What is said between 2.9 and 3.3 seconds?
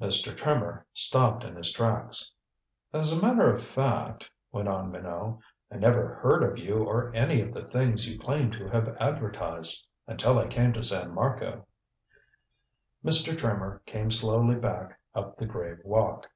"As a